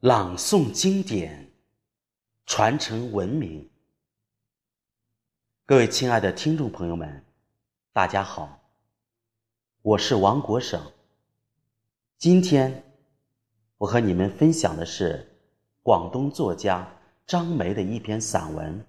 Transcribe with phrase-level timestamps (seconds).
[0.00, 1.52] 朗诵经典，
[2.46, 3.68] 传承文明。
[5.66, 7.22] 各位亲爱的听众朋友们，
[7.92, 8.58] 大家好，
[9.82, 10.82] 我是王国省。
[12.16, 12.82] 今天
[13.76, 15.38] 我和你们分享的是
[15.82, 16.90] 广东作家
[17.26, 18.82] 张梅的一篇散文，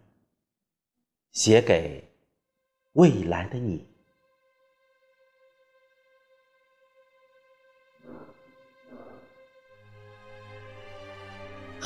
[1.33, 2.09] 写给
[2.93, 3.85] 未来的你。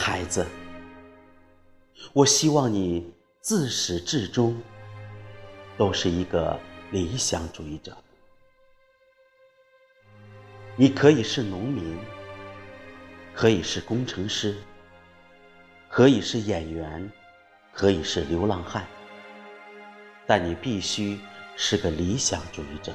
[0.08, 0.46] 孩子，
[2.14, 4.56] 我希望你自始至终
[5.80, 6.60] 都是一个
[6.92, 7.92] 理想主义者。
[10.76, 11.98] 你可以是农民，
[13.34, 14.56] 可以是工程师，
[15.90, 17.12] 可以是演员，
[17.74, 18.86] 可以是流浪汉，
[20.28, 21.20] 但你必须
[21.56, 22.94] 是个理想主义者。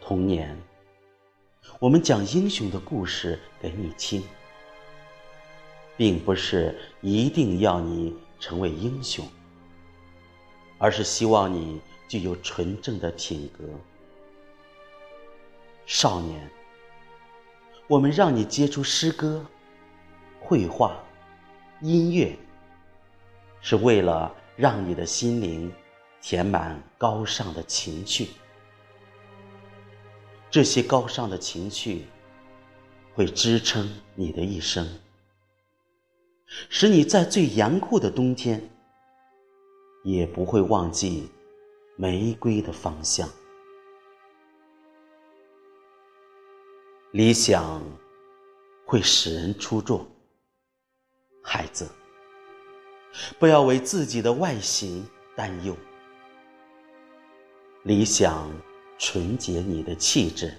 [0.00, 0.56] 童年，
[1.80, 4.22] 我们讲英雄的故事给你听。
[5.96, 9.26] 并不是一定要你成为英雄，
[10.78, 13.64] 而是希望你具有纯正的品格。
[15.86, 16.50] 少年，
[17.86, 19.44] 我们让你接触诗歌、
[20.40, 20.96] 绘画、
[21.80, 22.36] 音乐，
[23.60, 25.72] 是为了让你的心灵
[26.20, 28.28] 填满高尚的情趣。
[30.50, 32.06] 这些高尚的情趣
[33.14, 34.86] 会支撑你的一生。
[36.68, 38.60] 使你在最严酷的冬天，
[40.04, 41.30] 也不会忘记
[41.96, 43.28] 玫瑰的芳香。
[47.12, 47.82] 理想
[48.86, 50.06] 会使人出众，
[51.42, 51.88] 孩子，
[53.38, 55.76] 不要为自己的外形担忧。
[57.84, 58.50] 理想
[58.98, 60.54] 纯洁你的气质，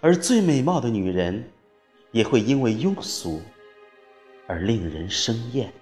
[0.00, 1.50] 而最美貌的女人，
[2.10, 3.40] 也会因为庸俗。
[4.48, 5.72] 而令人生厌。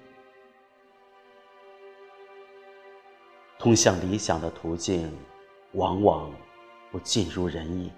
[3.58, 5.10] 通向理想的途径，
[5.72, 6.30] 往往
[6.90, 7.90] 不尽如人意，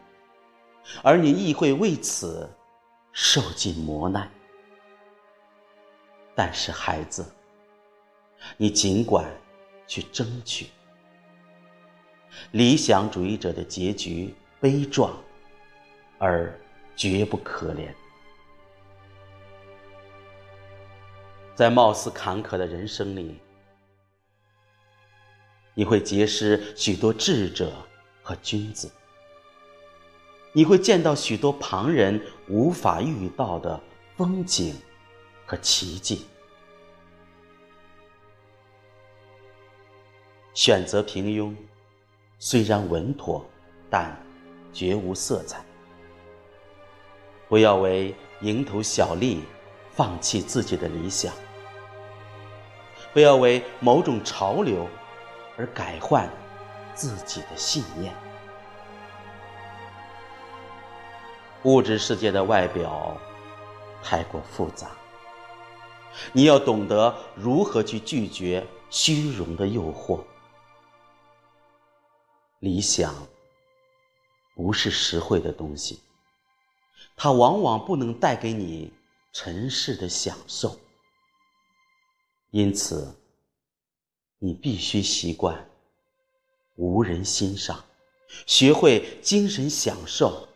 [1.02, 2.48] 而你亦会为此
[3.12, 4.30] 受尽磨难。
[6.34, 7.24] 但是，孩子，
[8.56, 9.24] 你尽管
[9.86, 10.66] 去争取。
[12.52, 15.12] 理想主义者的结局悲壮，
[16.18, 16.56] 而
[16.94, 17.92] 绝不可怜。
[21.58, 23.36] 在貌似坎坷的人生里，
[25.74, 27.72] 你会结识许多智者
[28.22, 28.88] 和君子，
[30.52, 33.80] 你会见到许多旁人无法遇到的
[34.16, 34.72] 风景
[35.44, 36.26] 和奇迹。
[40.54, 41.52] 选择平庸，
[42.38, 43.44] 虽然稳妥，
[43.90, 44.16] 但
[44.72, 45.60] 绝无色彩。
[47.48, 49.40] 不要为蝇头小利
[49.90, 51.34] 放弃自己的理想。
[53.12, 54.88] 不要为某种潮流
[55.56, 56.28] 而改换
[56.94, 58.14] 自己的信念。
[61.64, 63.16] 物质世界的外表
[64.02, 64.90] 太过复杂，
[66.32, 70.20] 你要懂得如何去拒绝虚荣的诱惑。
[72.60, 73.14] 理想
[74.54, 76.00] 不是实惠的东西，
[77.16, 78.92] 它往往不能带给你
[79.32, 80.76] 尘世的享受。
[82.50, 83.14] 因此，
[84.38, 85.68] 你必须习惯
[86.76, 87.84] 无人欣赏，
[88.46, 90.48] 学会精神享受，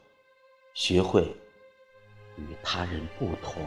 [0.73, 1.37] 学会
[2.37, 3.63] 与他人不同。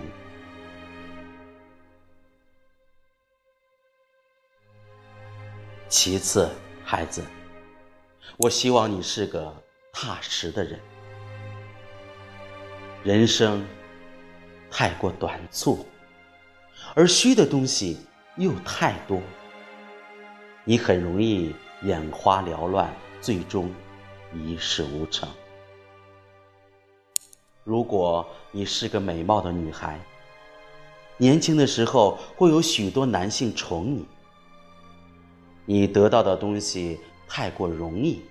[5.88, 6.50] 其次，
[6.84, 7.24] 孩子，
[8.38, 9.56] 我希望你是个
[9.94, 10.80] 踏实的人。
[13.04, 13.64] 人生
[14.72, 15.86] 太过短促，
[16.96, 18.00] 而虚的东西。
[18.38, 19.22] 又太多，
[20.66, 23.72] 你很容易眼花缭乱，最终
[24.34, 25.30] 一事无成。
[27.64, 29.98] 如果你是个美貌的女孩，
[31.18, 34.06] 年轻的时候会有许多男性宠你，
[35.66, 37.00] 你得到的东西
[37.30, 38.22] 太过容易，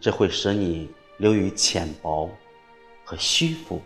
[0.00, 2.28] 这会使你流于浅薄
[3.04, 3.80] 和虚浮。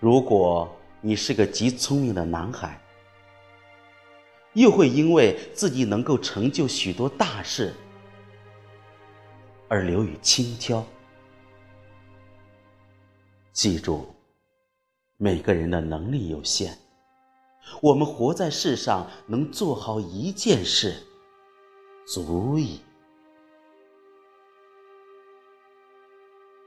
[0.00, 0.68] 如果
[1.02, 2.78] 你是个极聪明的男孩，
[4.52, 7.72] 又会因为自己能够成就许多大事
[9.66, 10.84] 而流于轻佻。
[13.52, 14.14] 记住，
[15.16, 16.76] 每个人的能力有限，
[17.80, 21.02] 我们活在世上能做好一件事，
[22.06, 22.80] 足矣。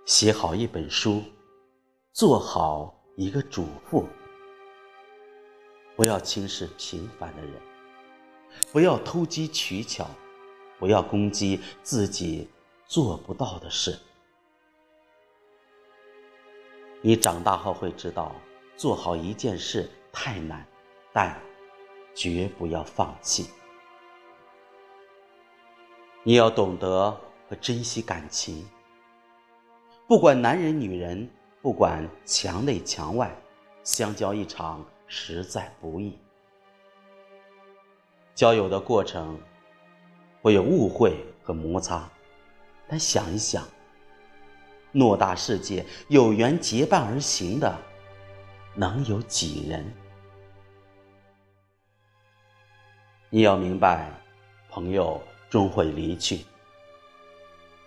[0.06, 1.22] 写好一本书，
[2.12, 4.08] 做好一个主妇。
[5.96, 7.54] 不要轻视平凡的人，
[8.72, 10.08] 不要偷机取巧，
[10.80, 12.50] 不要攻击自己
[12.88, 14.00] 做不到的事。
[17.02, 18.34] 你长大后会知道，
[18.76, 20.66] 做好一件事太难，
[21.12, 21.40] 但
[22.16, 23.50] 绝不要放弃。
[26.24, 27.12] 你要懂得
[27.50, 28.66] 和珍惜感情，
[30.08, 31.30] 不管男人女人，
[31.62, 33.36] 不管墙内墙外，
[33.84, 34.84] 相交一场
[35.16, 36.18] 实在不易。
[38.34, 39.40] 交友的过程
[40.42, 42.10] 会有误会和摩擦，
[42.88, 43.64] 但想一想。
[44.92, 47.78] 偌大世界，有缘结伴而行的，
[48.74, 49.86] 能有几人？
[53.30, 54.12] 你要明白，
[54.68, 56.40] 朋友终会离去。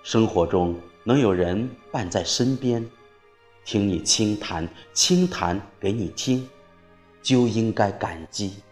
[0.04, 2.88] 生活中能有人伴在身边，
[3.64, 6.48] 听你轻谈，轻谈给你听，
[7.26, 8.62] 就应该感激。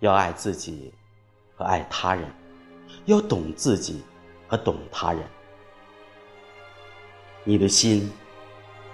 [0.00, 0.92] 要爱自己
[1.56, 2.30] 和爱他人，
[3.06, 4.02] 要懂自己
[4.46, 5.22] 和懂他人。
[7.44, 8.12] 你的心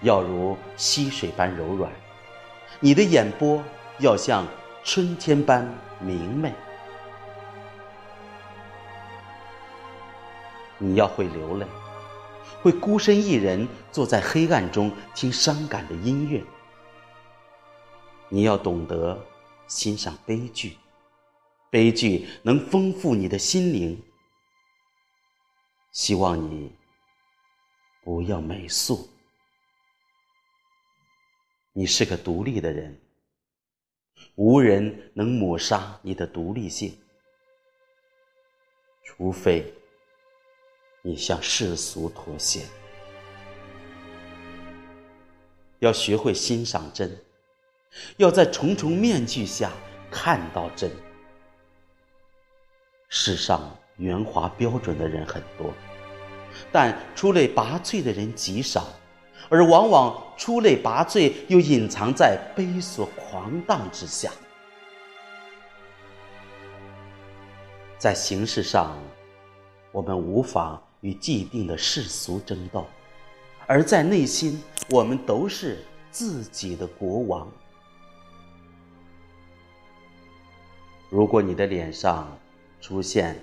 [0.03, 1.91] 要如溪水般柔软，
[2.79, 3.61] 你的眼波
[3.99, 4.47] 要像
[4.85, 5.69] 春天般
[5.99, 6.53] 明媚。
[10.79, 11.67] 你要会流泪，
[12.63, 16.41] 会孤身一人坐在黑暗中听伤感的音乐。
[18.29, 19.19] 你要懂得
[19.67, 20.77] 欣赏悲剧，
[21.71, 24.03] 悲剧能丰富你的心灵。
[25.93, 26.73] 希望你。
[28.03, 29.09] 不要美素，
[31.73, 32.97] 你是个独立的人，
[34.37, 36.97] 无人能抹杀你的独立性，
[39.03, 39.75] 除非
[41.03, 42.65] 你向世俗妥协。
[45.81, 47.26] 要学会欣赏真，
[48.17, 49.71] 要在重重面具下
[50.11, 50.91] 看到真。
[53.09, 55.73] 世上圆滑标准的人很多。
[56.73, 58.87] 但出类拔萃的人极少，
[59.51, 64.33] 而往往出类拔萃又隐藏在悲所狂荡之下。
[67.99, 68.99] 在形式上，
[69.93, 72.87] 我们无法与既定的世俗争斗；
[73.67, 77.47] 而在内心，我们都是自己的国王。
[81.09, 82.37] 如果你的脸上
[82.81, 83.41] 出现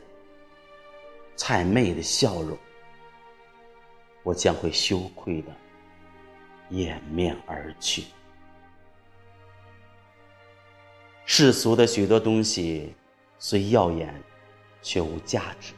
[1.38, 2.58] 谄媚的笑容，
[4.22, 5.52] 我将会羞愧的
[6.70, 8.04] 掩面而去。
[11.26, 12.94] 世俗的许多东西
[13.40, 14.14] 虽耀眼，
[14.82, 15.74] 却无价值。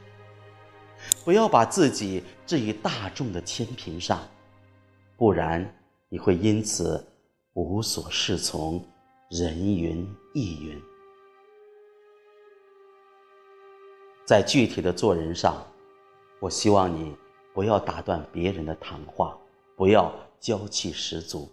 [1.23, 4.27] 不要把自己置于大众的天平上，
[5.15, 5.63] 不然
[6.09, 7.05] 你会因此
[7.53, 8.83] 无所适从，
[9.29, 10.81] 人云亦云。
[14.25, 15.65] 在具体的做人上，
[16.39, 17.15] 我希望你。
[17.53, 19.37] 不要打断别人的谈话，
[19.77, 21.49] 不要娇气十足。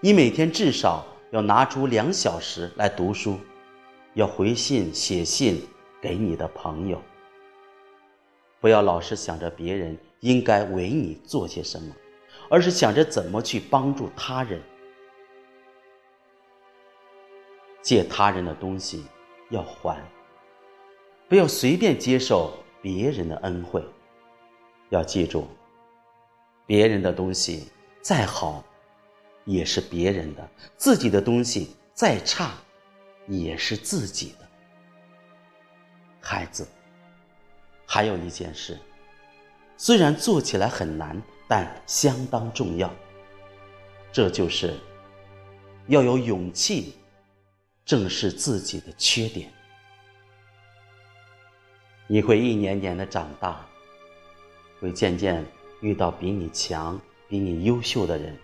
[0.00, 3.38] 你每天至少要拿出两小时来读书，
[4.14, 5.62] 要回信写信
[6.00, 6.98] 给你的朋友。
[8.62, 11.94] 不要老是想着别人应该为你做些什么，
[12.48, 14.58] 而是想着怎么去帮助他人。
[17.82, 19.04] 借他人的东西
[19.50, 20.02] 要还，
[21.34, 23.84] 不要随便接受别人的恩惠。
[24.90, 25.48] 要记住，
[26.64, 28.62] 别人的东西再好，
[29.44, 30.42] 也是别人的；
[30.76, 32.52] 自己的东西再差，
[33.26, 34.48] 也是自己的。
[36.20, 36.64] 孩子，
[37.84, 38.78] 还有一件事，
[39.76, 42.88] 虽然做起来很难，但相当重要。
[44.12, 44.78] 这就是
[45.88, 46.94] 要有勇气
[47.84, 49.52] 正视自己的缺点。
[52.06, 53.64] 你会一年年的长大。
[54.80, 55.46] 会渐渐
[55.80, 58.36] 遇到比你强、比你优秀的人，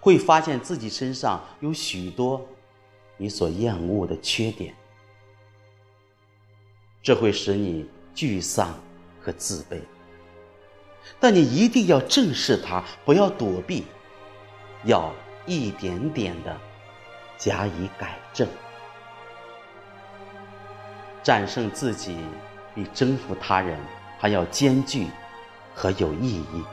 [0.00, 2.44] 会发现自己身上有许多
[3.16, 4.74] 你所厌恶的缺点，
[7.00, 8.74] 这会使你沮丧
[9.20, 9.80] 和自卑。
[11.20, 13.84] 但你一定要正视它，不要躲避，
[14.82, 15.14] 要
[15.46, 16.60] 一点点的
[17.38, 18.48] 加以改正。
[21.22, 22.16] 战胜自己
[22.76, 23.76] 比征服他人
[24.20, 25.08] 还要艰巨。
[25.78, 26.64] 和有意义。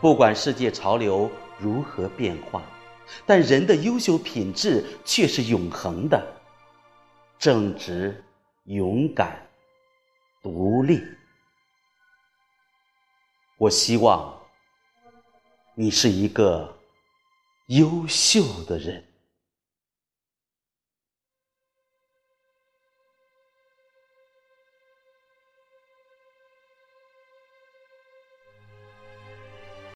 [0.00, 2.62] 不管世界潮流如何变化，
[3.26, 6.24] 但人的优秀品质却是永恒的：
[7.36, 8.24] 正直、
[8.66, 9.44] 勇敢、
[10.40, 11.02] 独立。
[13.56, 14.40] 我希望
[15.74, 16.78] 你是一个
[17.66, 19.04] 优秀的人。